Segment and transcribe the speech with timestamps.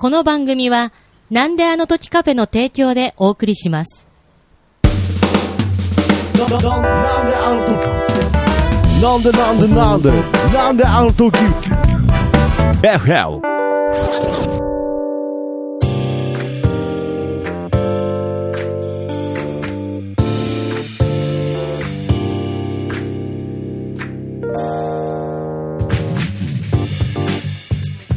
[0.00, 0.94] この番組は、
[1.30, 4.06] なんであの時カフェの提供でお送りします。
[6.38, 8.00] なんであの時
[9.02, 10.10] なんでなんでなんで
[10.54, 11.36] なんであの時
[12.80, 14.59] FL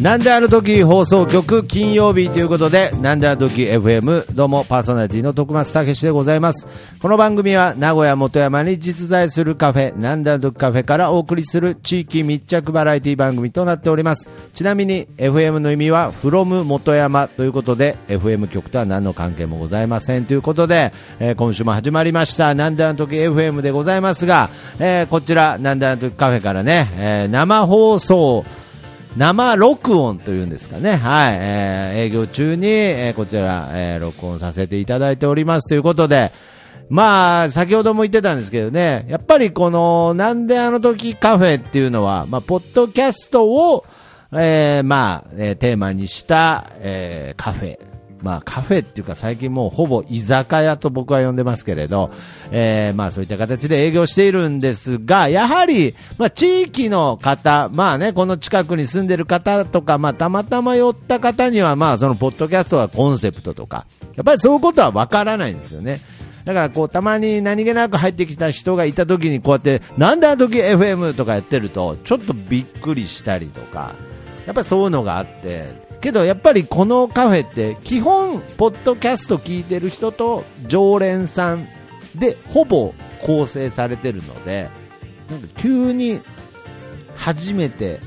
[0.04, 6.68] なんであの時放送局金曜日ということで、なんであの時 FM、どうもパーソナリティの徳松たけしでございます。
[7.02, 14.28] この番組は名古屋元山に実在するカフェ、なんであの時カフェからお送りする地域密着バラエティ番組となっております。
[14.54, 24.50] ちなみに FM の意味は from 元山ということで、FM 局とは何の関係もございませんということで、えー今週も始まりました、なんであの時 FM でございますが、
[24.80, 28.44] えーこちら、なんであの時カフェからね、えー生放送、
[29.16, 35.70] 生録音というんですかね、はい、えー営業中に、えーこちら、えー録音させていただいております。
[35.70, 36.32] ということで、
[36.90, 43.86] まあ、先ほども言ってたんですけどね、やっぱりこの、なんであの時カフェっていうのは、まあ、ポッドキャストを、
[44.34, 47.93] えーまあ、えーテーマにした、えーカフェ。
[48.24, 52.10] まあカフェっていうか最近もうほぼ居酒屋と僕は呼んでますけれど、
[52.52, 63.86] えーまあそういった形で営業しているんですが、やはり、まあ地域の方、まあね、この近くに住んでる方とか、まあたまたま寄った方には、まあそのポッドキャストがコンセプトとか、
[64.16, 66.00] やっぱりそういうことはわからないんですよね。
[66.46, 73.96] だからこうたまに何気なく入ってきた人がいた時にこうやって、なんであの時 FM とかやってると、ちょっとびっくりしたりとか、
[74.46, 81.70] やっぱりそういうのがあって、けどやっぱりこのカフェって基本、ポッドキャスト聞いてる人と常連さん
[82.14, 84.70] でほぼ構成されてるので、
[85.30, 86.20] なんか急に
[87.16, 88.02] 初めて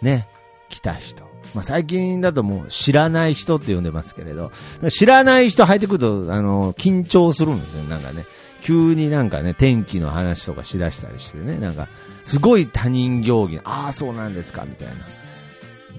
[0.00, 0.28] ね、
[0.70, 1.24] 来た人。
[1.54, 4.50] まあ、最近だともう知らない人って呼んでますけれど、
[4.88, 8.24] 知らない人入ってくると、あの、緊張するんですよ、なんかね。
[8.62, 11.88] 急になんかね、天気の話とかしだしたりしてね、なんか、
[12.24, 14.94] すごい他人行儀、ああ、そうなんですか、みたいな。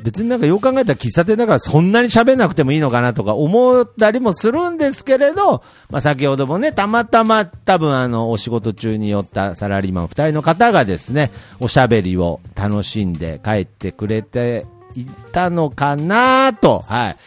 [0.03, 14.65] 別になんかよく考えたら喫茶店だからそんなに喋んなくてもいいのかなとか思ったりもするんですけれど、まあ先ほどもね、たまたま多分あの、お仕事中に寄ったサラリーマン二人の方がですね、おしゃべりを楽しんで帰ってくれて
[14.95, 17.17] いたのかなと、はい。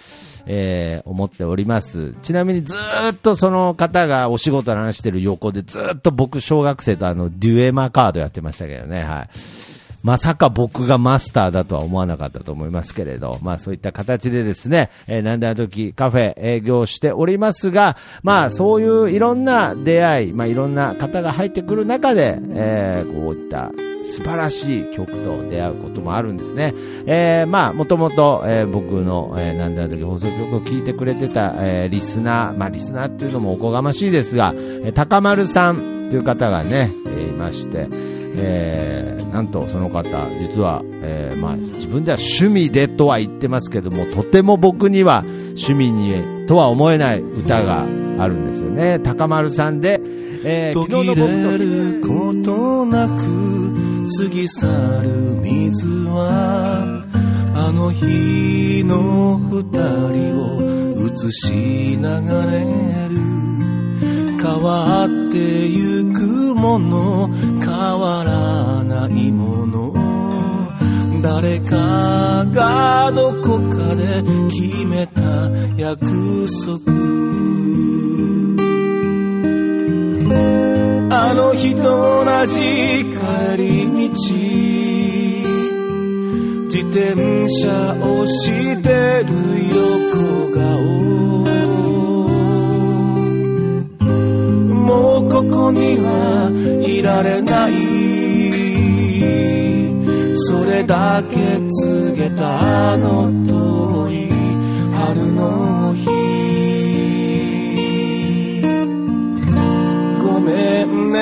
[0.47, 2.15] えー思っております。
[2.22, 2.75] ちなみにず
[3.10, 9.28] っとその方がお仕事の話してる横でずっと僕小学生とあのデュエマカードやってましたけどね、はい。
[10.06, 23.72] まさか僕がマスターだとは思わなかったと思いますけれど、まあそういった形でですね、えーなんであの時カフェ営業しておりますが、まあそういういろんな出会い、まあいろんな方が入ってくる中で、えーこういった
[24.05, 26.72] 素晴らしい曲と出会うこともあるんですね。
[27.06, 37.89] えーまあもともと、えー僕の、えーなんであの時放送局を聞いてくれてた、えーリスナー、まあリスナーっていうのもおこがましいですが、えー高丸さんという方がね、えーいまして、
[38.36, 40.08] えーなんとその方、
[40.41, 48.98] 実は、えーまあ、自分では趣味でとは言ってますけども、とても僕には趣味にとは思えない歌があるんですよね。
[48.98, 50.00] 高丸さんで、
[50.42, 53.66] えー昨日の僕とれることなく
[54.19, 54.66] 過ぎ去
[55.03, 55.10] る
[55.42, 57.04] 水は
[57.54, 62.60] あの日の二人を映し流れ
[63.10, 63.46] る
[64.47, 67.27] 変わってゆくもの
[67.59, 69.93] 変わらないもの。
[71.21, 75.21] 誰かがどこかで決めた
[75.77, 76.07] 約
[76.65, 76.93] 束。
[81.11, 84.15] あの日と同じ帰り道。
[86.69, 89.28] 自転車をしてる
[89.75, 91.35] 横顔。
[94.86, 96.48] もうここには
[96.86, 97.72] いられない
[100.36, 104.30] それだけ告げたあの遠い
[104.94, 106.06] 春の日。
[110.22, 111.18] ごめんね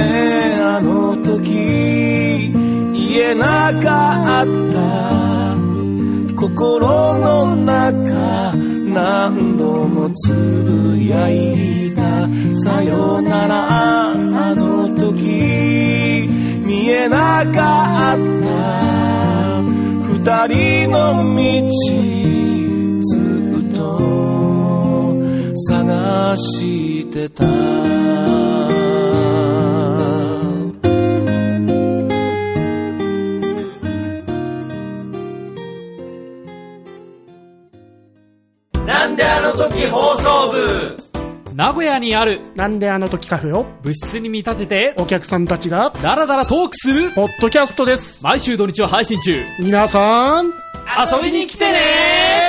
[0.60, 4.74] あの時言えなかった。
[6.36, 10.34] 心の中何度もつ
[10.64, 11.83] ぶやい
[12.62, 14.14] さよならあ
[14.54, 16.28] の時
[16.64, 18.44] 見えなかった。
[20.24, 21.40] 二人の道
[23.02, 23.12] ず
[23.60, 23.78] っと
[25.68, 28.23] 探してた。
[41.54, 43.64] 名古屋にあるなんであの時カフェを？
[43.82, 48.24] 部室に見立ててお客さんたちがダラダラトークするポッドキャストです。
[48.24, 49.40] 毎週土日を配信中。
[49.60, 50.52] 皆さん遊
[51.22, 52.43] びに来てね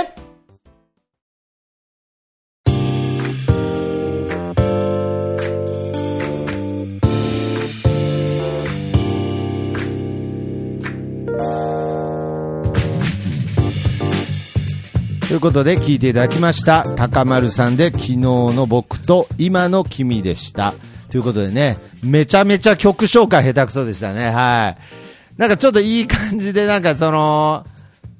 [15.45, 16.83] ことで聞いていただきました。
[16.95, 20.73] 高丸さんで昨日の僕と今の君でした。
[21.11, 24.31] ということでねめちゃめちゃ曲紹介下手くそでしたね。
[24.31, 25.39] はい。
[25.39, 27.63] なんかちょっといい感じでなんかその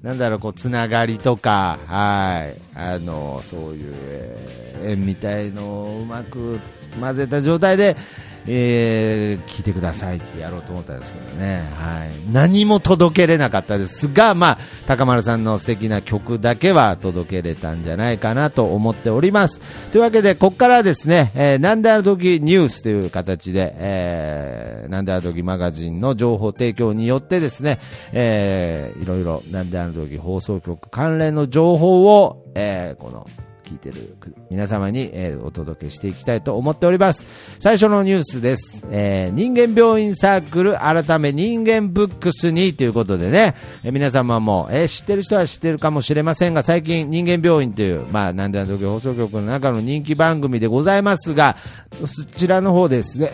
[0.04, 2.78] なんだろうこうつながりとかはい。
[2.78, 6.60] あのそういう、えー円みたいのをうまく
[7.00, 7.98] 混ぜた状態で
[8.48, 14.08] えー聞いてくださいってやろうと思ったんですけどね、はい、何も届けれなかったです。
[14.12, 19.62] が、まあ、高丸さんの素敵な曲だけは届けれたんじゃないかなと思っております。
[19.92, 27.80] というわけで、ここからですね、えーなんである時ニュースという形で、えーなんである時マガジンの情報提供によってですね、
[28.14, 33.28] えーいろいろなんである時放送局関連の情報を、えーこの
[33.66, 34.16] 聞いてる
[34.52, 37.26] 皆様に、えお届けしていきたいと思っております。
[37.60, 38.86] 最初のニュースです。
[38.92, 51.58] えー人間病院サークル改め人間ブックスにということでね、え皆様も、えー知ってる人は知ってるかもしれませんが、最近人間病院という、まあ、なんであの時放送局の中の人気番組でございますが、
[52.06, 53.32] そちらの方ですね、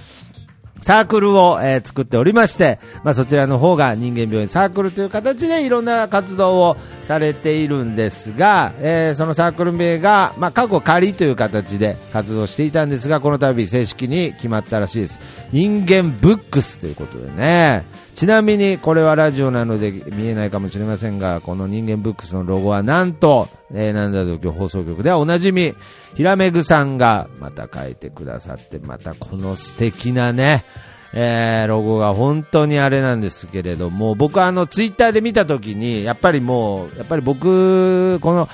[0.82, 6.76] サークルを、えー作っておりまして、まあ、そちらの方が人間病院サークルという形でいろんな活動を
[7.08, 15.18] されているんですが、えーそのサークル名が、まあ、過去仮という形で活動していたんですが、この度正式に決まったらしいです。
[15.50, 17.86] 人間ブックスということでね。
[18.14, 25.74] ちなみにこれはラジオなので見えないかもしれませんが、この人間ブックスのロゴはなんと、えー、なんだと放送局ではおなじみ、
[26.14, 30.66] ひらめぐさんがまた書いてくださって、またこの素敵なね、
[31.12, 38.48] えーロゴが本当にあれなんですけれども、僕はあのツイッターで見たときに、やっぱりもう、やっぱり僕、この、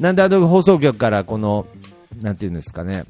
[0.00, 1.66] なんだと放送局からこの、
[2.22, 3.04] なんていうんですかね、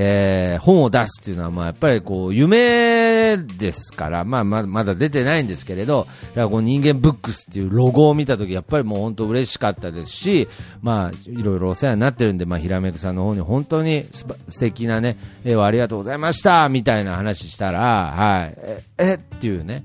[0.00, 10.48] えー本を出すっていうのは、まあ、やっぱりこう、夢ですから、まあ、まだまだ出てないんですけれど、だからこう人間ブックスっていうロゴを見たとき、やっぱりもう本当嬉しかったですし、
[10.82, 19.82] まあ、いろいろお世話になってるんで、まあ、ひらめくさんの方に本当にす素敵なね、絵をありがとうございましたみたいな話したら、はい、え、えっていうね、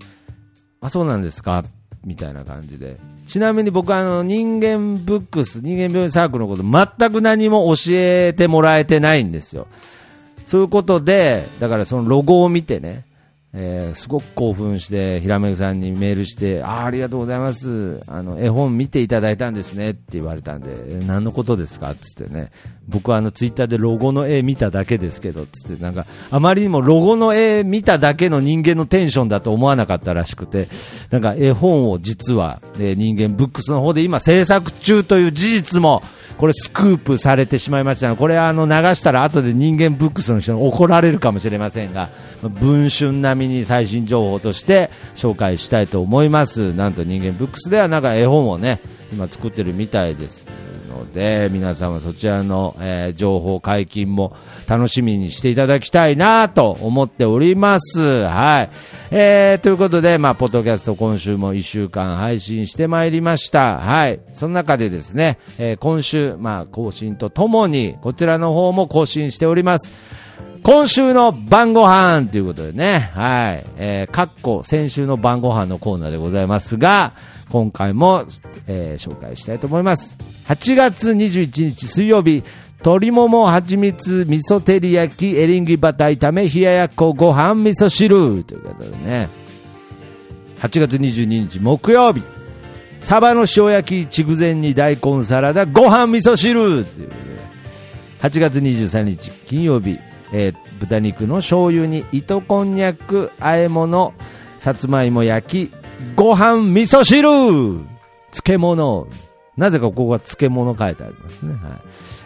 [0.81, 1.63] あ、そうなんですか
[2.04, 2.98] みたいな感じで。
[3.27, 9.68] ちなみに僕はあの人間ブックス、人間病院サークルのこと全く何も教えてもらえてないんですよ。
[10.45, 13.06] そういうことで、だからそのロゴを見てね、
[13.56, 18.00] えーすごく興奮して、ひらめぐさんにメールして、あありがとうございます。
[18.07, 21.94] あの、絵本見ていただいたんですねって言われたんで、え何のことですか？
[21.94, 22.50] つってね。
[22.88, 30.68] 僕はあの、ツイッターでロゴの絵見ただけですけど、つって、なんか、あまりにもロゴの絵見ただけの人間のテンションだと思わなかったらしくて、
[31.12, 36.01] なんか絵本を実は、えー人間ブックスの方で今制作中という事実も、
[36.38, 42.09] これスクープされてしまいましたがこれあの流したら後で人間ブックスの人に怒られるかもしれませんが、
[42.41, 46.74] 文春並みに最新情報として紹介したいと思います。
[46.74, 48.80] なんと人間ブックスではなんか絵本をね、
[49.12, 50.47] 今作ってるみたいです
[50.94, 54.35] ので、皆さんはそちらの、えー情報解禁も
[54.68, 58.23] 楽しみにしていただきたいなと思っております。
[58.23, 58.69] はい。
[59.12, 63.78] えー、ということで、まあ、ポッドキャスト今週も1週間配信してまいりました。
[63.80, 64.19] はい。
[64.33, 69.92] その中でですね、えー今週、まあ、更新とともに、こちらの方も更新しております。
[70.64, 77.12] 今週の晩ご飯ということでね、はい、えー、かっこ先週の晩ご飯のコーナーでございますが、
[77.50, 78.26] 今回も、
[78.68, 80.18] えー紹介したいと思います。
[80.47, 82.44] 8月21日水曜日、
[82.80, 88.44] 鶏もも蜂蜜味噌照り焼きエリンギバター炒め冷ややっこご飯味噌汁。
[88.44, 89.30] ということでね、
[90.59, 92.23] 8月22日木曜日、
[93.00, 96.83] サバの塩焼き筑前煮大根サラダご飯味噌汁。
[96.85, 97.33] ということで
[98.19, 100.00] 8月23日金曜日、
[100.31, 104.14] えー豚肉の醤油に糸こんにゃく和え物
[104.59, 105.82] さつまいも焼き
[106.16, 107.28] ご飯味噌汁。
[108.31, 109.07] 漬物。
[109.57, 111.62] なぜかここは漬物書いてありますね、はい。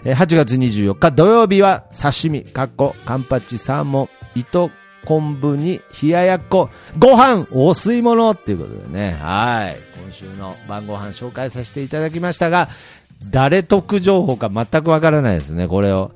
[0.06, 4.10] え8月24日土曜日は刺身かっこカンパチサーモン
[4.40, 4.72] 糸
[5.06, 9.18] 昆布に冷ややっこご飯お吸い物っていうことでね。
[9.22, 9.78] はい。
[10.02, 12.70] 今週の晩ご飯紹介させていただきましたが
[13.32, 16.12] 誰得情報か全くわからないですねこれを。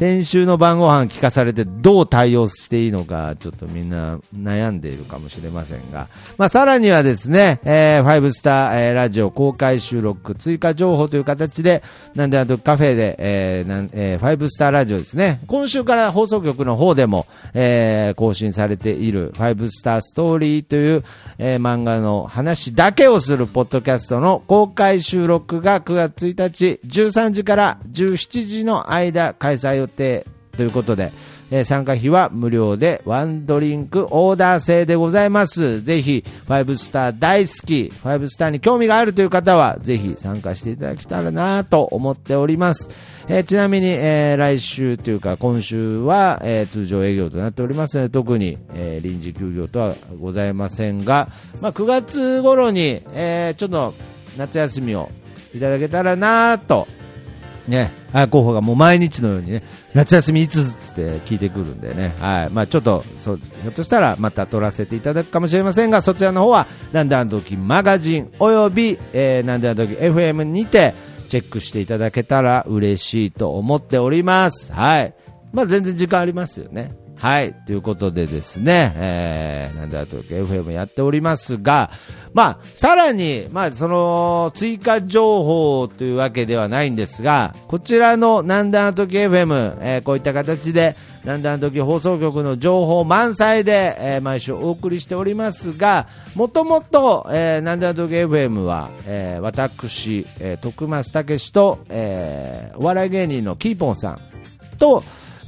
[0.00, 11.82] 先週の晩ご飯聞かされてどう対応していいのか、ちょっとみんな悩んでいるかもしれませんが、まあ、さらにはですね、えー、ファイブスター、えー、ラジオ公開収録追加情報という形で、
[12.14, 21.04] なんであとカフェで、えーなんえ、ファイブスターラジオですね、今週から放送局の方でも、えー、更新されているファイブスターストーリーという、
[21.36, 31.12] えー、漫画の話だけをするポッドキャストの公開収録が9月1日13時から17時の間開催予定ということで、
[31.50, 35.82] えー参加費は無料でワンドリンクオーダー制でございます。
[35.82, 42.90] ぜひ、ファイブスター大好き、ファイブスターに興味があるという方は、ぜひ参加していただけたらなと思っております。
[43.28, 51.28] えーちなみに、えー来週というか今週は、え通常営業となっておりますので、特に、え臨時休業とはございませんが、
[51.60, 53.94] まあ、9月頃に、えちょっと
[54.36, 55.10] 夏休みを
[55.54, 56.86] いただけたらなと
[57.70, 59.62] ね、あ候補がもう毎日のようにね、
[59.94, 70.94] 夏休みいつって聞いてくるんでね、はい、まあちょっと、そう、ひょっとしたらまた撮らせていただくかもしれませんが、そちらの方は、なんであの時マガジン、および、えー、なんであの時 FM にて、
[71.28, 74.72] チェックしていただけたら嬉しいと思っております。
[74.72, 75.14] はい。
[75.52, 76.92] まあ全然時間ありますよね。
[77.20, 77.52] はい。
[77.52, 81.90] ということでですね、えー、なんであの時 FM やっておりますが、
[82.32, 104.20] まあ、さらに、まあ、その、追加情報というわけではないんですが、こちらのなんであの時 FM、えーこういった形で、なんであの時放送局の情報満載で、えー毎週お送りしておりますが、もともと、えーなんであの時 FM は、えー私、えー徳松武史と、えーお笑い芸人のキーポンさん
[104.78, 105.02] と、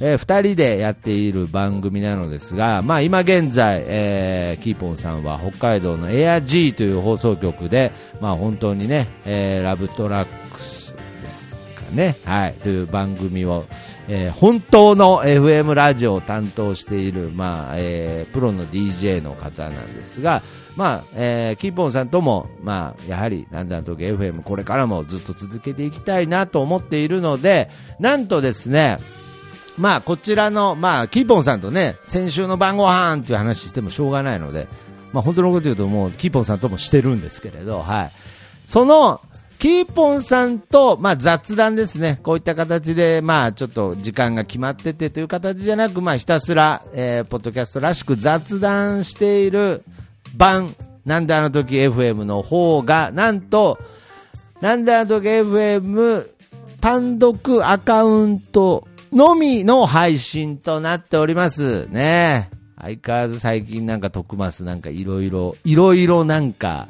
[0.05, 13.65] えー二人でやっている番組なのですが、まあ今現在、えーキーポンさんは北海道のエア G という放送局で、まあ本当にね、えーラブトラックスですかね、はい、という番組を、
[14.09, 20.43] えー本当の FM ラジオを担当している、まあ、えープロの DJ の方なんですが、
[20.75, 27.69] まあ、えーキーポンさんとも、まあ、やはり、なんだとき FM これからもずっと続けていきたいなと思っているので、
[28.01, 28.97] なんとですね、
[29.77, 34.67] まあ、こちらの、まあ、キーポンさんとね、先週の晩ご飯っていう話してもしょうがないので、
[35.11, 38.11] まあ、本当のこと言うともう、キーポンさんともしてるんですけれど、はい。
[38.67, 39.21] その、
[39.59, 42.19] キーポンさんと、まあ、雑談ですね。
[42.21, 49.83] こういった形で、まあ、ちょっと時間が決まっててという形じゃなく、まあ、ひたすら、えーポッドキャストらしく雑談している
[50.35, 50.75] 版、
[51.05, 53.79] なんであの時 FM の方が、なんと、
[54.61, 56.27] なんであの時 FM
[56.81, 62.49] 単独アカウントのみの配信となっておりますね。
[62.81, 66.87] 相変わらず最近なんか徳増なんかいろいろ、いろいろなんか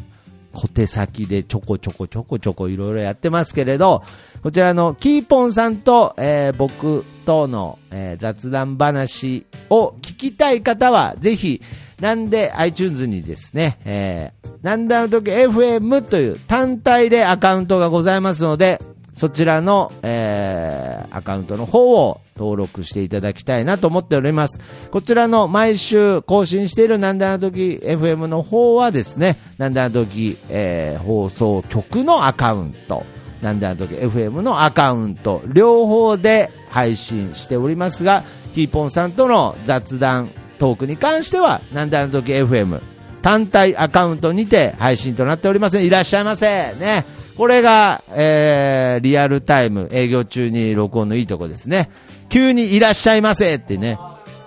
[0.53, 4.03] 小手先でちょこちょこちょこちょこいろいろやってますけれど、
[4.42, 11.62] こちらのキーポンさんと、えー僕との、えー雑談話を聞きたい方は、ぜひ、
[12.00, 18.80] なんで iTunes にですね、えー、なんであの時 FM という単体でアカウントがございますので、
[19.13, 24.60] そちらの、えーアカウントの方を登録していただきたいなと思っております。
[24.89, 33.05] こちらの毎週更新しているなんであの時 FM の方はですね、なんであの時、えー放送局のアカウント、
[33.43, 38.24] なんであの時 FM のアカウント、両方で配信しておりますが、
[38.55, 42.82] キーポンさんとの雑談トークに関しては、なんであの時 FM、
[43.22, 46.74] 単体アカウントにて配信となっておりますいらっしゃいませ。
[46.75, 47.05] ね。
[47.37, 51.89] これが、えー、リアルタイム、営業中に録音のいいとこですね。
[52.29, 53.97] 急にいらっしゃいませってね、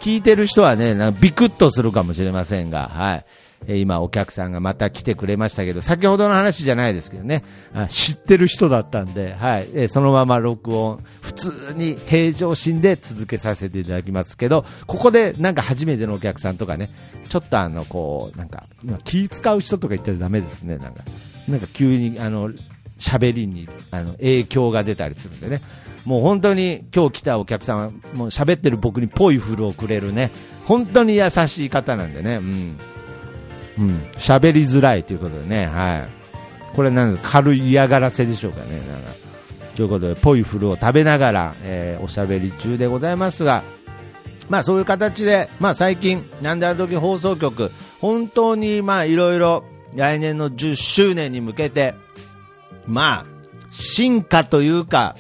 [0.01, 3.25] 聞いてる人はね、なんかビクッとするかもしれませんが、はい。
[3.67, 7.43] えー今お客さんがまた来てくれましたけど、先ほどの話じゃないですけどね、
[7.75, 9.69] あ知ってる人だったんで、はい。
[9.75, 16.91] えーそのまま録音、普通に平常心で続けさせていただきますけど、ここでなんか初めてのお客さんとかね、
[17.29, 18.65] ちょっとあの、こう、なんか、
[19.05, 21.03] 気使う人とか言ったらダメですね、なんか。
[21.49, 22.51] なんか急に、あの、
[22.99, 25.63] 喋りに、あの、影響が出たりするんでね。
[26.05, 30.31] もう本当に今日来たお客さんは、もう喋ってる僕にポイフルをくれるね。
[30.65, 32.37] 本当に優しい方なんでね。
[32.37, 32.79] うん。
[33.79, 33.89] うん。
[34.17, 35.67] 喋りづらいということでね。
[35.67, 36.09] はい。
[36.75, 38.81] これなんか軽い嫌がらせでしょうかね。
[38.89, 39.11] なんか。
[39.75, 43.63] ということで、ポイフルを食べながら、えーおしゃべり中でございますが、
[44.49, 51.95] まあそういう形で、まあ最近、なんであの時放送局、本当にまあいろいろ来年の10周年に向けて、
[52.87, 53.27] まあ、
[53.71, 55.17] 進化というか、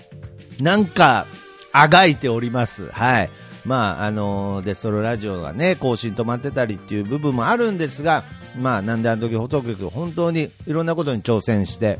[0.60, 1.26] なんか、
[1.72, 2.88] あがいております。
[2.90, 3.30] はい。
[3.66, 8.24] まあ、あのデストロラジオがね、更新止まってたりっていう部分もあるんですが、
[8.58, 11.98] まあ、なんであの時放送局、本当にいろんなことに挑戦して、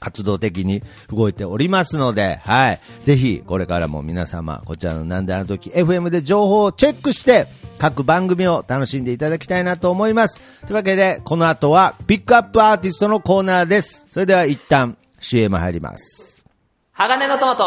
[0.00, 2.80] 活動的に動いておりますので、はい。
[3.04, 7.46] ぜひ、これからも皆様、こちらのなんであの時 FM で情報をチェックして、
[7.78, 10.40] 各番組を楽しんでいただきたいなと思います。
[10.66, 14.06] というわけで、この後は、ピックアップアーティストのコーナーです。
[14.10, 16.44] それでは一旦、CM 入ります。
[16.92, 17.64] 鋼のトマト。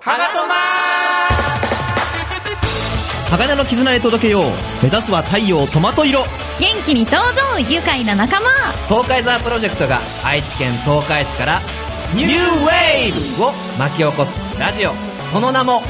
[0.00, 0.54] ハガトマ
[3.36, 4.44] 鋼の絆へ届けよう
[4.82, 6.24] 目指すは太陽トマト色
[6.62, 8.46] 元気に登場愉快な仲間
[8.86, 11.60] 東海ザープロジェクトが愛知県東海市から
[12.14, 14.92] ニューウェーブを巻き起こすラジオ。
[15.32, 15.80] その名も、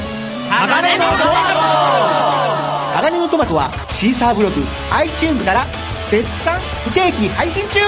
[0.49, 5.65] 鋼のトマ鋼のトマトはシーサーブログ iTunes から
[6.07, 7.79] 絶賛不定期配信中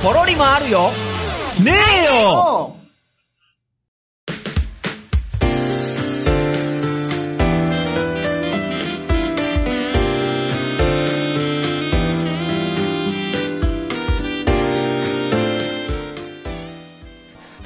[0.00, 0.90] トポロリもあるよ。
[1.60, 1.72] ね
[2.02, 2.75] えよ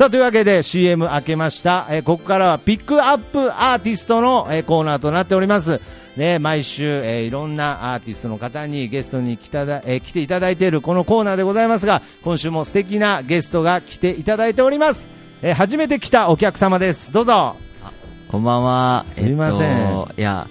[0.00, 1.86] さあ、というわけで CM 開けました。
[1.90, 5.78] えーここからはピックアップアーティストの、えーコーナーとなっております。
[6.16, 15.06] ね、毎週、えーいろんなアーティストの方にゲストに来ただ、えー来ていただいているこのコーナーでございますが、今週も素敵なゲストが来ていただいております。
[15.42, 17.12] えー初めて来たお客様です。
[17.12, 17.56] どうぞ。
[18.28, 19.04] こんばんは。
[19.12, 20.48] すみませんえっと、いや、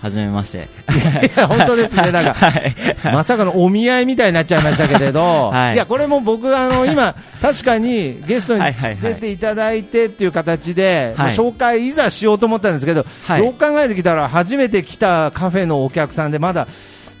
[0.00, 0.68] はじめまして。
[0.88, 2.10] いや、本当ですね。
[2.10, 2.74] なんか、はい。
[3.12, 16.66] まさかのお見合いみたいになっちゃいましたけれど、はいい、や、これも僕、あの、 今、確かにゲストにはいはいはい出ていただいてっていう形で、まあはい紹介いざしようと思ったんですけど、はいよく考えてきたら、初めて来たカフェのお客さんで、まだ、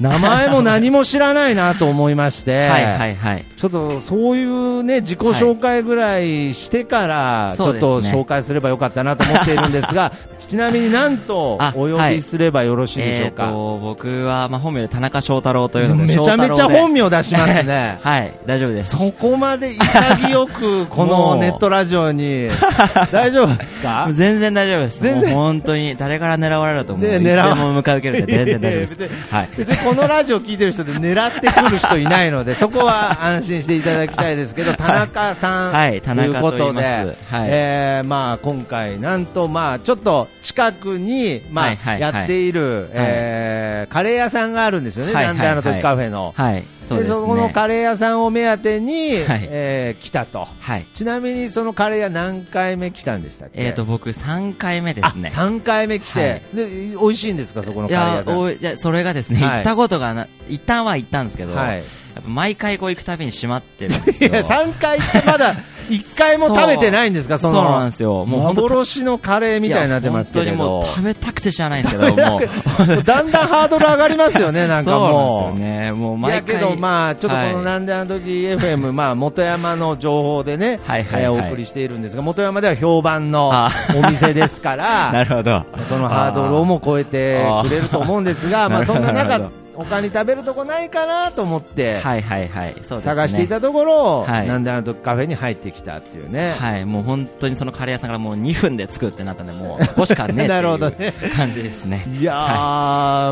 [0.00, 3.44] 名前も何も知らないなと思いまして、 はいはいはい。
[3.54, 10.12] ちょっとそういうね、自己紹介ぐらいしてから、ちょっと紹介すればよかったなと思っているんですが、
[10.50, 13.50] ちなみになんとあお呼びすればよろしいでしょうか？
[13.50, 17.00] と、僕は、まあ、本名で田中翔太郎というので、めちゃめちゃ本名。
[17.02, 18.96] 名出しますね はい、大丈夫です。
[18.96, 22.48] そこまで潔くこのネットラジオに
[23.12, 24.08] 大丈夫ですか？
[24.12, 25.02] 全然大丈夫です。
[25.02, 27.06] 全然本当に誰から狙われると思う。
[27.08, 29.32] で狙わも迎え受ける全然大丈夫です。
[29.34, 29.48] は い。
[29.56, 37.16] 別にこのラジオ聞いてる人で狙ってくる人いないので、そこは安心していただきたいですけど、田中さん、はいということで、はい
[37.48, 46.34] えーまあ今回なんとまあちょっと近くにまあはいはいはいやっている、えーカレー屋さんがあるんですよね、はいなんであの時カフェの。
[46.36, 47.14] はい、そうですね。
[47.16, 50.46] そこのカレー屋さんを目当てに、はいえー来たと。
[50.60, 50.84] はい。
[50.94, 55.32] ちなみにそのカレー屋何回目来たんでしたっけえっと、僕3回目ですね。
[55.34, 58.38] あ3回目来て、はいで美味しいんですかそこのいやカレー屋さん？
[58.38, 61.82] おいいやそれがですね、はい行ったことがな、一旦は行ったんですけど、はいや
[62.20, 64.30] っぱ毎回こう行くたびに閉まってるんですよ。
[64.30, 65.56] いや3回行ってまだ
[65.90, 68.24] 1回も食べてないんですかそそうのなんですよ。
[68.24, 73.02] もう幻のカレーみたいになってますけれいや本当にもどう食べたくて知らないんですけど、もう。
[73.04, 75.92] だんだんハードル上がりますよねなんかもそうなんですよね。
[75.92, 76.54] もうい毎回。
[76.54, 85.64] やけど、まあ、ちょっとこのはいなんであの時 FM、まあ、元山の情報でね、はいはいはいえーお送りしているんですが、元山では評判のあお店ですかなら、 るほど。
[85.88, 92.72] そのハードルをも超えてくれると思うんですが、 まあ、そんな中他に食べるとこないかなと思って、はいはいはい。
[92.74, 93.00] そうですね。
[93.00, 96.54] 探していたところ、はいなんであの時カフェに入ってきたっていうね。
[96.58, 102.06] はい、もう本当にそのカレー屋さんからもう2分で作ってなったんで、もうここしかねえって なるほどね感じですね。
[102.18, 102.34] いや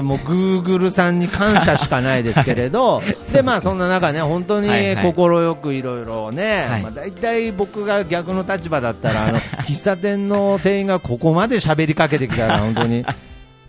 [0.00, 13.04] ー、もうグーグルさんに感謝しかないですけれど、 で、まあそんな中ね、本当にはいはい快くいろいろね、はいまあ大体僕が逆の立場だったら、あの、 喫茶店の店員がここまで喋りかけてきたら、本当に、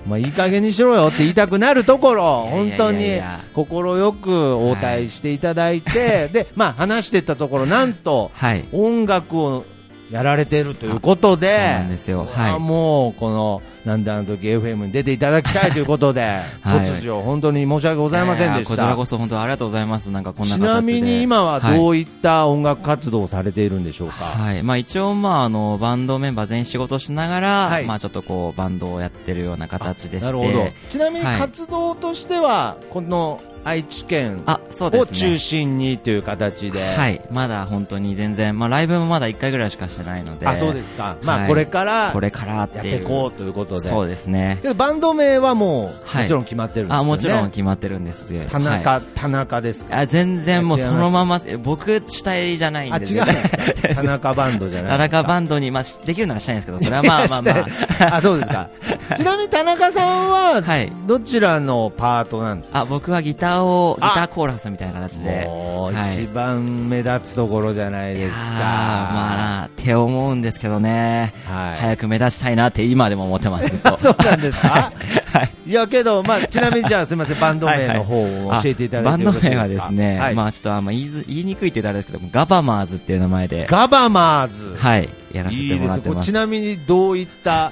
[0.06, 3.20] まあいい加減にしろよって言いたくなるところ、本当に
[3.54, 8.66] 快く応対していただいて、で、まあ話してったところ、なんと、はい。
[8.72, 9.66] 音楽を
[10.12, 16.22] やられてるということで、なんですよはいあもうこのなんであの時 FM に出ていただきたいということで、
[16.62, 19.06] はい突如本当に申し訳ございませんでしたこちらこ。
[19.06, 20.08] そ本当ありがとうございます。
[20.10, 20.68] なんかこんな形ちで。
[20.68, 24.26] なみに今はどうういった音楽活動をされているんでしょうか？
[24.26, 24.64] はい。
[24.64, 30.26] まあ一応、まああの、バンドメンバー全員仕事しながら、はいまあちょっとこう、バンドをやってるような形でして。
[30.26, 30.68] なるほど。
[30.90, 34.42] ちなみにはい活動としては、この愛知県。
[34.82, 36.96] を中心にという形で。
[36.96, 37.22] はい。
[37.32, 40.48] まだ本当に全然、まあライブもまだ1回ぐらいしかしてないので。
[40.48, 41.18] あ、そうですか。
[41.24, 42.54] まあはいこれからこれから。
[42.56, 43.90] やっていこうということで。
[43.90, 44.60] そうですね。
[44.76, 47.02] バンド名はもう、はいもちろん決まってるんですよね。
[47.02, 48.42] あ、もちろん決まってるんですよ。
[48.50, 50.00] 田中、はい田中ですか？
[50.00, 53.06] あ全然もうそのまま、え僕主体じゃないんあ、で。
[53.08, 55.10] 違うんですか田中バンドじゃないですか。
[55.10, 58.14] 田中バンドに、まあ、できるのがしたいんですけど、それはまあ まあまあ。
[58.14, 58.16] あ。
[58.18, 58.70] あ、そうですか。
[59.16, 62.80] ちなみに田中さんは、はいどちらのパートなんですか？
[62.82, 65.46] あ、僕はギターを、ギあターコーラスみたいな形で。
[65.48, 68.40] はい一番目立つところじゃないですか。
[68.42, 71.34] まあ、って思うんですけどね。
[71.46, 73.68] はい早く目立ちたいなって今でも思ってます。
[73.98, 74.92] そうなんですか？
[75.34, 75.52] はい。
[75.68, 80.36] いやけど、まあ、ちなみにじゃあすみません、バンド名の方を教えていただいてはですね、はい。
[80.36, 84.76] まあちょっとあんま言いず言いにくいって言ったらあれですけども、ガバマーズっていう名前で、ガバマーズ。
[84.78, 86.26] はい、やらせてもらってます。
[86.26, 87.72] ちなみにどういった、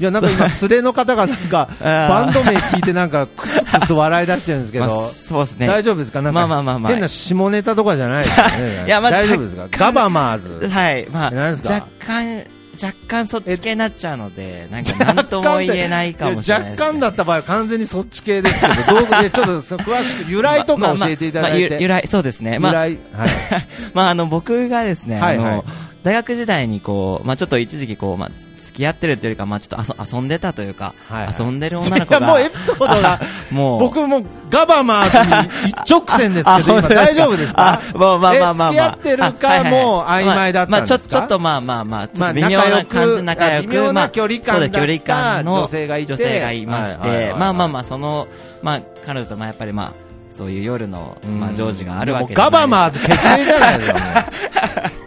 [0.00, 5.66] いや、なんか今、連れの方がなんか、 バンド名聞いてなんか、クスクス笑い出してるんですけ まあど、そうですね。
[5.66, 6.22] 大丈夫ですか？
[6.22, 6.92] なんか、まあまあまあまあ。
[6.92, 8.84] 変な下ネタとかじゃないですよね。
[8.86, 9.66] いやまあ大丈夫ですか？
[9.70, 10.68] ガバマーズ。
[10.68, 11.74] はい、まあ、何ですか？
[11.74, 12.44] 若干、
[12.82, 16.76] 若干そっち系になっちゃうので、なんか何とも言えないかもしれないね。
[16.76, 21.60] や若干だった場合は完全にそっち系ですけど、どうでちょっとそ詳しく由来とか教えていただいて。
[21.60, 22.58] まあまあま由来、そうですね。
[22.58, 23.66] まあ、由来、はい。
[23.94, 25.64] まあ、あの、僕がですね、はいはいあの、
[26.02, 28.30] 大学時代にこう、まあちょっと一時期こう、まあ、
[28.78, 31.36] 付き合ってるっていうか、まあちょっと遊遊んでたというか、はいはい。
[31.36, 37.68] 遊んでる女の子が、もうエピソードが、 もう、僕もうガバマーズに一直線ですけ あど、今大丈夫ですか？
[37.72, 38.68] あまあまあまあまあまあ。
[38.68, 40.68] え付き合ってるかあはいはいもう曖昧だったんですか？
[40.68, 46.12] まあ、まあちょっと、ちょっとまあまあまあ、まあと微妙な感じ、仲良く、微妙なまあ距離感距離感の女性がいて。
[46.14, 47.32] 女性がいましはいはいはいはい。
[47.32, 48.28] て、まあまあまあ、その、
[48.62, 49.92] まあ、彼女とまあやっぱりまあ、
[50.36, 53.00] そういう夜の、まあ、常時があるわけガバマーズ。
[53.00, 54.00] ズ決定じゃないですか、も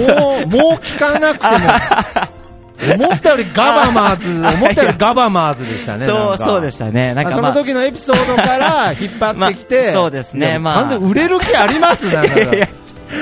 [0.00, 0.02] う。
[0.02, 6.06] もう、もう聞かなくても、 思ったよりガバマーズ、思ったよりガバマーズでしたね。
[6.06, 7.14] そう、そうでしたね。
[7.14, 12.68] なんか、あそまあ、の時のエピソードから引っ張ってきて、 まあそうですねいやまあ完全に売れる気ありますなんかいや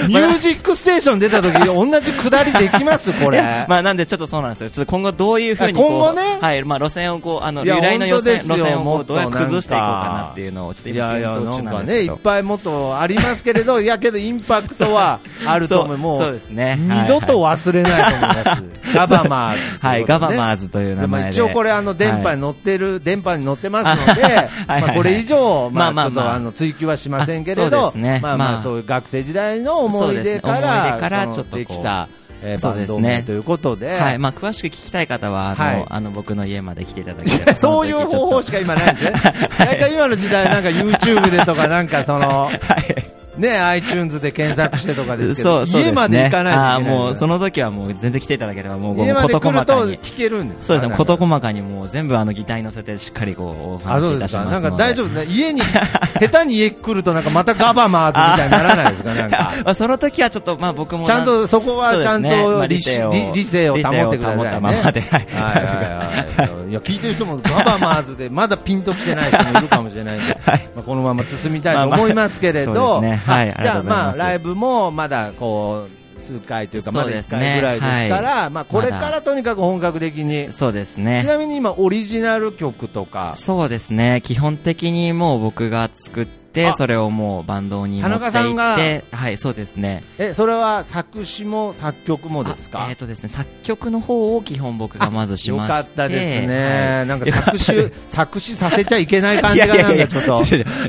[0.08, 3.38] ミュージックステーション出た時 同じくだりできますこれ。
[3.38, 4.70] いやまあなんでちょっとそうなんですよ。
[4.70, 6.22] ちょっと今後どういうふうに今後ね？
[6.40, 12.14] はい、まあ路線をこう、あの、いや由来の予線、路線をこうもっとどうやって崩していこうかなっていうのをちょっとい今やいや、な検討中んかね、いなんですけど。
[12.14, 15.98] っぱいもっとありますけれど、 いやけどインパクトはあると思う。
[15.98, 16.78] もそうですね。
[16.80, 18.62] 二度と忘れないと思います。
[18.94, 21.30] ガバマーズ、はい、ガバマーズという名前で。
[21.30, 24.22] 一応これあの電波に乗ってる、電波に乗ってますので、
[24.66, 32.08] まあこれ以上、まあちょっとあの追求はしませんけれどまあままああそういう学生時代の思い思いら、出からこのちょっとできた、
[32.42, 37.54] えーバンそうですねド名ということで、はい、まあ詳しく聞きたい方は、あの、はいあの僕の家まで来ていただければ。
[37.56, 39.12] そういう方法しか今ないんですね。
[39.58, 43.09] 大体今の時代なんか YouTube でとかなんかその、はい。
[43.40, 45.87] ね、iTunes で検索してとかですけど、そう、そうね。
[45.88, 49.98] 家まで行かないともう、そのの時はもう全然来ていただければ、もう、家まで事来ると細かに。
[49.98, 50.66] 聞けるんですか？
[50.66, 54.29] そうですね、事細かにもう全部あのギターに乗せてしっかりこう、おあ、話そうですか。
[54.29, 54.62] しいたします。
[54.62, 55.24] なんか大丈夫ね。
[55.29, 59.14] 家に、下手に家来るとなんかまたガバマーズみたいにならないですか？
[59.14, 59.53] なんか。
[59.64, 61.07] まあ、その時はちょっと、まあ僕もな。
[61.07, 65.00] ちゃんとそこはちゃんと理理理性を保ってくださいままで。
[65.00, 65.26] はい。
[65.33, 80.52] はいや、聞いてる人もガバマーズでまだピンときてない人もいるかもしれないんで、 まあこのまま進みたいと思いますけれまあど、はいあ じゃあまあライブもまだこう、数回というか、まだ1そうですね回ぐらいですから、まあこれかまらとにかく本格的に。
[80.52, 81.22] そうですちね。
[81.24, 84.20] なみに今オリジナル曲とか、そうですね。
[84.24, 90.02] 基本的にもう僕が作ってあ、それをもうバンドに持ってい田中さんがって、はい、そうですね。
[90.18, 92.86] え、それは作詞も作曲もですか？
[92.86, 95.84] あえっ、とですね、作曲の方を基本僕がまずしよまして。
[95.84, 96.96] かったですね。
[96.98, 97.72] はいなんか作詞、
[98.08, 100.42] 作詞させちゃいけない感じがなんかちょっと。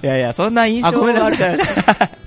[0.03, 1.57] いやいやそんな印象があるから。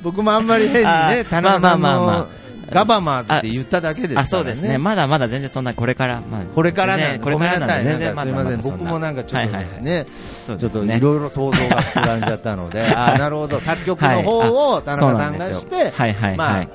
[0.05, 2.29] 僕もあんまり変にねあ、田中さんのま
[2.71, 4.27] ガバマーズって言っただけですからね。
[4.27, 4.79] あ、そうですね。
[4.79, 6.45] まだまだ全然そんな、これから、まあ。
[6.55, 7.85] これからなん全で、ごめん然これからなさい。
[7.85, 8.61] 全然かすいません。
[8.61, 9.49] 僕もなんかちょっと
[9.81, 10.07] ね、
[10.47, 13.61] ちょっといろいろ想像が膨らんじゃったので、 あなるほど。
[13.61, 15.93] 作曲の方を田中さんがして、
[16.37, 16.67] まあ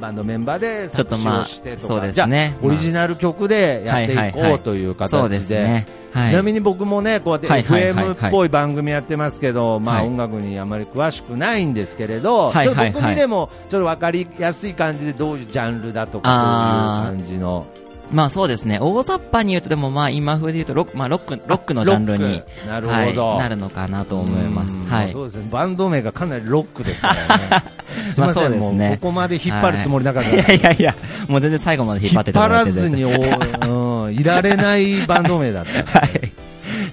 [0.00, 2.28] バンドメンバーでちょっとまあ作詞をしてとそうか、じゃあ
[2.62, 6.01] オリジナル曲でやっていこうというそうです形でね。。
[6.12, 6.28] はい。
[6.28, 17.66] ちなみに僕もね、こうやってはいはいはいはい FM っぽい番組やってますけど、まあはい音楽にあまり詳しくないんですけれど、はいちょっとはいはい僕にでもちょっとわかりやすい感じでどういうジャンルだとかそういう感じの。
[18.12, 18.78] まあそうですね。
[18.78, 23.26] 大雑把に言うと、でもまあ今風で言うと、ロック、まあロック、ロックのジャンルになるほど。
[23.28, 24.84] はい、なるのかなと思いますうん。
[24.84, 25.12] はい。
[25.12, 25.48] そうですね。
[25.50, 27.64] バンド名がかなりロックですからね。
[28.12, 30.30] すみません、まあそうですもうねここまで引っ張るつもりなかった。
[30.30, 30.94] いやいやいや、
[31.26, 33.10] もう全然最後まで引っ張っていた引っ張らずにお、
[34.06, 35.84] うん、いられないバンド名だった。
[36.00, 36.32] はい。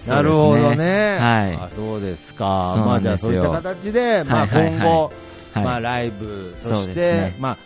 [0.08, 1.18] なるほどね。
[1.20, 2.76] はいあそうですか。
[2.86, 5.12] まあじゃあそういった形で、まあ今後、
[5.54, 7.58] はいまあライブ、そして、ねまあ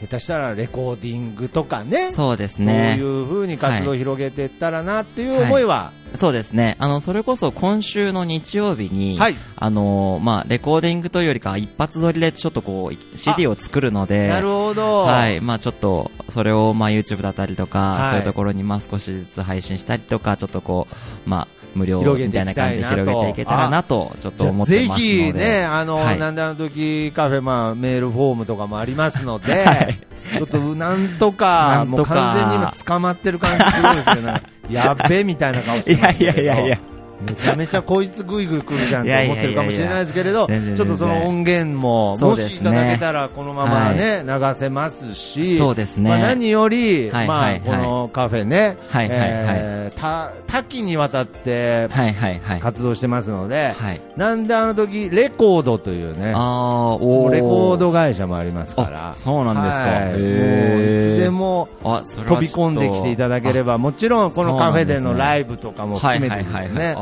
[0.00, 2.12] 下手したらレコーディングとかね。
[2.12, 2.96] そうですそうね。
[2.96, 6.76] いう風に活動を広げていったらなっていう思いは、そうですね。
[6.78, 15.04] あの、それこそ今週の日曜日に、はいあの、まあ、レコーディングというよりか、一発撮りでちょっとこう、CD を作るので、なるほど。
[15.04, 15.40] はい。
[15.40, 20.86] まあちょっと、それをまあ YouTube だったりとか、はいそういうところにまあ少しずつ配信したりとか、ちょっとこ
[21.26, 25.02] う、まあ無料みたいな感じで広げていけたらなと、ちょっと思ってますので。
[25.02, 34.42] ぜひね、あの、はいなんであの時カフェ、まあ、メールフォームとかもありますので、 はいちょっとなんとか、もう完全に今捕まってる感じすごいですよね。
[34.70, 36.42] やっべみたいな顔していやいますけれど。
[36.42, 36.97] やいやいや。
[37.20, 46.10] めちゃめちゃこいつグイグイ来るじゃんと思ってるかもしれないですけれど、ちょっとその音源も、もしいただけたらこのままね、流せますし、そうですね。
[46.10, 49.30] まあ何より、まあこのカフェね、はいはいはい。
[49.30, 52.60] えーた多岐にわたってはいはいはい。
[52.60, 54.00] 活動してますので、はい。
[54.16, 59.10] なんであの時レコードというね、レコード会社もありますから。
[59.10, 59.84] あ、そうなんですか。
[59.84, 60.12] はい。
[60.12, 66.96] つでも飛び込んできていただければ、もちろんこのカフェでのライブとかも含めてですね、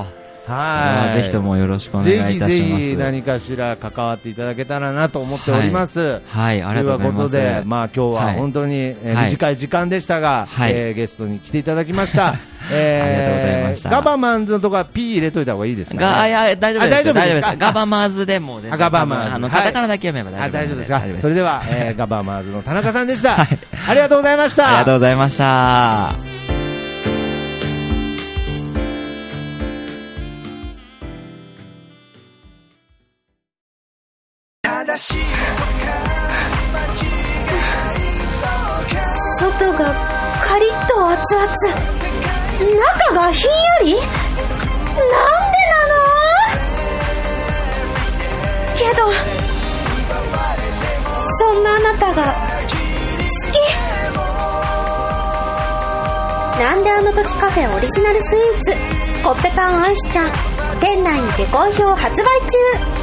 [0.47, 2.53] はいぜひともよろしくお願いいたします。
[2.53, 6.21] ぜひぜひ何かしら関わっていただけたらなと思っております。
[6.27, 7.31] はい、ありがとうございます。
[7.33, 12.35] ということで、まあ今日ははい本当に、短い時間でしたが、はいえーゲストに来ていただきました。
[12.71, 16.97] えーありがとうございましたガバマンズのとこは P 入れといた方がいいですか、ね、が、あいや、大丈夫です。
[16.97, 17.57] あ大丈夫ですか？
[17.59, 23.31] ガバマーズでもガバマーズあの、はいカタカナだけ読めばあ大丈夫大丈夫ですかそれでは、えーガバマーズの田中さんでした。
[23.33, 24.69] はいありがとうございました。
[24.69, 26.46] ありがとうございました。
[39.39, 39.95] 外が
[40.45, 41.47] カリッと熱々
[42.77, 44.03] 中がひんやりなん
[45.01, 45.97] でなの
[48.77, 49.01] けど
[51.39, 53.57] そんなあなたが好き
[56.61, 60.31] なんであの時カフェオリジナルスイーツコッペパンアイスちゃん
[60.81, 62.27] 店内にて好評発売
[62.83, 62.96] 中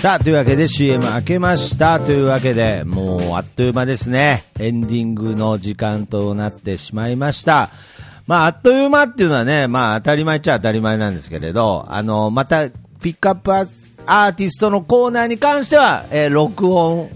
[0.00, 2.00] さあ、というわけで CM 開けました。
[2.00, 4.44] というわけで、もうあっという間ですね。
[4.58, 7.68] エンディングの時間となってしまいました。
[8.26, 17.10] まあ、あっという間っていうのはね、まあ、当たり前っちゃ当たり前なんですけれど、あの、また、ピックアップアーティストのコーナーに関しては、えー録音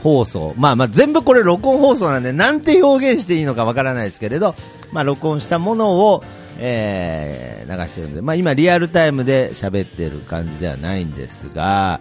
[0.00, 0.54] 放送。
[0.56, 4.54] まあまあ、全部これ録音放送なんで、なんて表現していいのかわからないですけれど、
[4.92, 6.22] まあ、録音したものを、
[6.60, 12.00] えー流してるんで、まあ今リアルタイムで喋ってる感じではないんですが、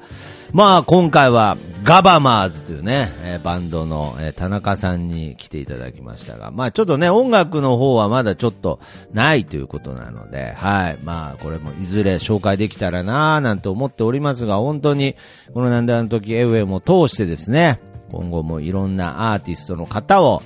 [0.52, 8.80] まあ今回はガバマーズというね、えーバンドの、えー田中さんに来ていただきましたが、まあちょっとね、音楽の方はまだちょっと
[9.13, 10.98] ないということなので、はい。
[11.04, 15.15] まあこれもいずれ紹介できたらなぁなんて思っておりますが、本当に
[15.54, 17.80] このなんであの時 FM を通してですね、
[18.12, 20.41] 今後もいろんなアーティストの方を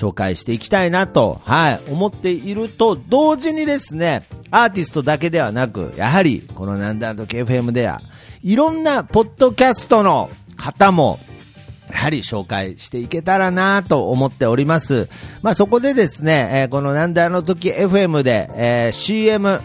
[0.00, 8.00] 紹介していきたいなと、はい、思っていると同時にですね、アーティストだけではなく、やはり、このなんだと KFM では、
[8.42, 11.20] いろんなポッドキャストの方も、
[11.92, 15.08] やはり紹介していけたらなと思っております。
[15.42, 19.60] まあそこでですね、えーこのなんであの時 FM で、えー CM、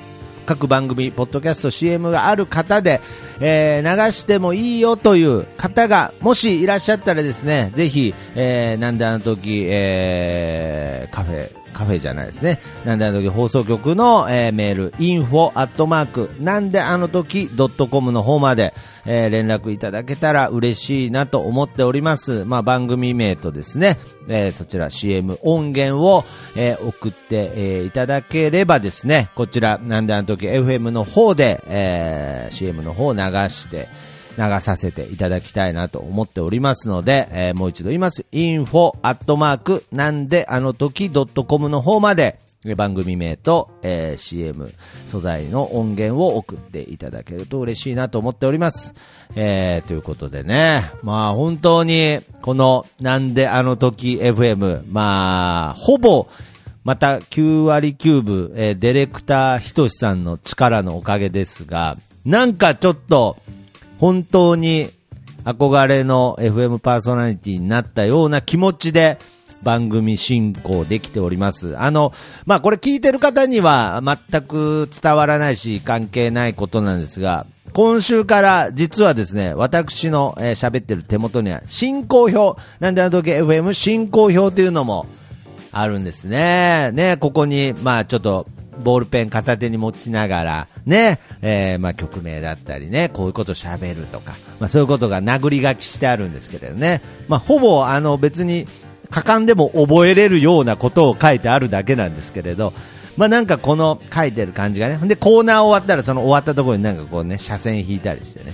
[0.46, 3.00] 各番組、ポッドキャスト CM がある方で、
[3.40, 12.62] えー流してもいいよという方が、もしいらっしゃったらですね、ぜひ、えーなんであの時、えーカフェ、カフェじゃないですね。
[12.86, 18.74] なんであの時放送局の、えーメール、info アットマーク、なんであの時 .com の方まで、
[19.06, 22.46] えー連絡いただけたら嬉しいなと思っております。
[22.46, 26.24] まあ番組名とですね、えーそちら CM 音源を、
[26.56, 33.90] えー送って、えーいただければですね、こちら、なんであの時 FM の方で、えー CM の方を流して、
[34.38, 38.26] 流させていただきたいなと思っておりますので、えーもう一度言います。
[38.32, 42.40] info アットマークなんであの時 .com の方まで、
[42.76, 44.72] 番組名と、えー CM
[45.08, 48.96] 素材の音源を送っていただけると嬉しいなと思っております。
[49.36, 56.28] えーということでね、まあ本当に、このなんであの時 FM、まあ、ほぼ、
[56.84, 63.38] また9割9分、えーディレクターひとしさんの力のおかげですが、なんかちょっと、
[64.00, 64.90] 本当に
[65.44, 69.20] 憧れの FM パーソナリティになったような気持ちで
[69.64, 71.78] 番組進行できております。
[71.78, 72.14] あの、
[72.46, 85.06] まあ、これ聞いてる方には全く伝わらないし関係ないことなんですが、今週から実はですね、私のえー喋ってる手元には進行表、なんであの時 FM 進行表というのも
[85.72, 86.92] あるんですね。
[86.94, 88.48] ね、ここに、まあちょっと、
[88.84, 97.02] ボールペン片手に持ちながら、ね、えーまあ曲名だったりね、こういうこと喋るとか、まあそういうことが殴り書きしてあるんですけどね。
[97.28, 98.68] まあほぼ、あの別に、
[99.10, 102.74] 果敢でも覚えれるようなことを書いてあるだけなんですけれど、
[103.18, 108.52] まあなんかこの書いてる感じがね、でコーナー終わったらその終わったところになんかこうね、斜線引いたりしてね、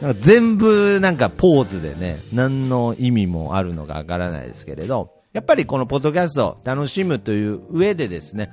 [0.00, 8.50] なんか全部なんかポーズでね、何の意味もあるのかわからないですけれど、やっぱりこのポッドキャストを楽しむという上でですね、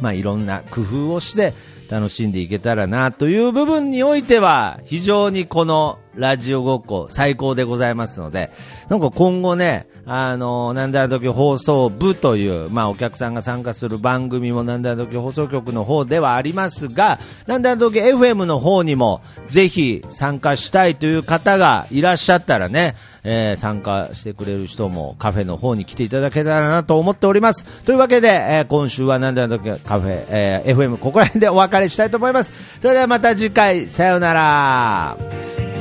[0.00, 1.52] まあ、いろんな工夫をして
[1.90, 8.50] 楽しんでいけたらなという部分においては、非常にこのラジオごっこ最高でございますので、
[8.88, 27.64] なんか今後ね、あの、なんであの時放送部という、まあお客さんが参加する番組もなんであの時放送局の方ではありますが、なんであの時 FM の方にもぜひ参加したいという方がいらっしゃったらね、えー参加してくれる人もカフェの方に来ていただけたらなと思っております。
[27.84, 32.52] というわけで、えー今週は何であの時カフェ、えー FM ここら辺でお別れしたいと思います。
[32.80, 35.79] それではまた次回、さようなら。